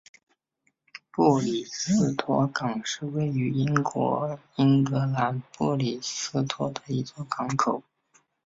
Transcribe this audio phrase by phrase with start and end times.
[1.11, 7.83] 布里斯托港是位于英国英格兰布里斯托的一座港口。